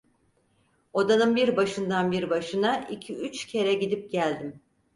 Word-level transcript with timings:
Odanın 0.93 1.35
bir 1.35 1.57
başından 1.57 2.11
bir 2.11 2.29
başına 2.29 2.79
iki 2.87 3.15
üç 3.15 3.45
kere 3.45 3.73
gidip 3.73 4.11
geldim. 4.11 4.61